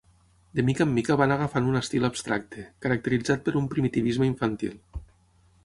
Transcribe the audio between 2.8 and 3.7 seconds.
caracteritzat per